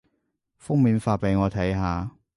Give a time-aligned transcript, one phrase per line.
[0.57, 2.09] 封面發畀我睇下